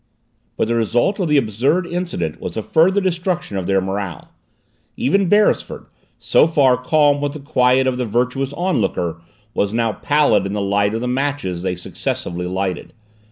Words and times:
But 0.57 0.67
the 0.67 0.73
result 0.73 1.19
of 1.19 1.27
the 1.27 1.37
absurd 1.37 1.85
incident 1.85 2.41
was 2.41 2.57
a 2.57 2.63
further 2.63 2.99
destruction 2.99 3.55
of 3.55 3.67
their 3.67 3.79
morale. 3.79 4.29
Even 4.97 5.29
Beresford, 5.29 5.85
so 6.17 6.47
far 6.47 6.75
calm 6.75 7.21
with 7.21 7.33
the 7.33 7.39
quiet 7.39 7.85
of 7.85 7.99
the 7.99 8.05
virtuous 8.05 8.51
onlooker, 8.53 9.21
was 9.53 9.75
now 9.75 9.93
pallid 9.93 10.47
in 10.47 10.53
the 10.53 10.59
light 10.59 10.95
of 10.95 11.01
the 11.01 11.07
matches 11.07 11.61
they 11.61 11.75
successively 11.75 12.47
lighted. 12.47 12.93